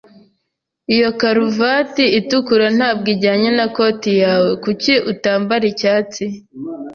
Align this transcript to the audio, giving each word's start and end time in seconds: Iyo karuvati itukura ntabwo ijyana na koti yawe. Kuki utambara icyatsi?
Iyo 0.95 1.09
karuvati 1.19 2.03
itukura 2.19 2.67
ntabwo 2.77 3.07
ijyana 3.15 3.49
na 3.57 3.65
koti 3.75 4.11
yawe. 4.23 4.49
Kuki 4.63 4.93
utambara 5.11 5.63
icyatsi? 5.71 6.23